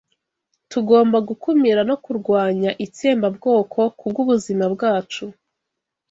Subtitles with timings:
[0.71, 5.25] Tugomba gukumira no kurwanya itsembabwoko ku bw'ubuzima bwacu